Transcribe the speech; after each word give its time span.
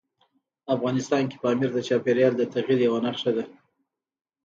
افغانستان 0.75 1.23
کې 1.29 1.37
پامیر 1.43 1.71
د 1.73 1.79
چاپېریال 1.87 2.33
د 2.37 2.43
تغیر 2.53 2.79
یوه 2.87 2.99
نښه 3.05 3.31
ده. 3.37 3.43